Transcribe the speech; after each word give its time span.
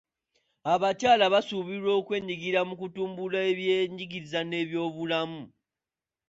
Abakyala 0.73 1.25
basuubirwa 1.33 1.91
okwenyigira 1.99 2.59
mu 2.67 2.75
kutumbula 2.81 3.39
ebyenjigiriza 3.51 4.39
n'ebyobulamu. 4.49 5.41